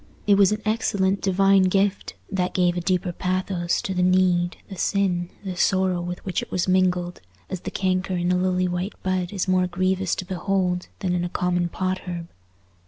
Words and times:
It 0.25 0.33
was 0.33 0.51
an 0.51 0.63
excellent 0.65 1.21
divine 1.21 1.65
gift, 1.65 2.15
that 2.31 2.55
gave 2.55 2.75
a 2.75 2.81
deeper 2.81 3.11
pathos 3.11 3.83
to 3.83 3.93
the 3.93 4.01
need, 4.01 4.57
the 4.67 4.75
sin, 4.75 5.29
the 5.43 5.55
sorrow 5.55 6.01
with 6.01 6.25
which 6.25 6.41
it 6.41 6.49
was 6.49 6.67
mingled, 6.67 7.21
as 7.51 7.59
the 7.59 7.69
canker 7.69 8.15
in 8.15 8.31
a 8.31 8.35
lily 8.35 8.67
white 8.67 8.93
bud 9.03 9.31
is 9.31 9.47
more 9.47 9.67
grievous 9.67 10.15
to 10.15 10.25
behold 10.25 10.87
than 11.01 11.13
in 11.13 11.23
a 11.23 11.29
common 11.29 11.69
pot 11.69 11.99
herb. 12.07 12.29